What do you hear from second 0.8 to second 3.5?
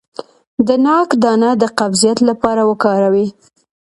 ناک دانه د قبضیت لپاره وکاروئ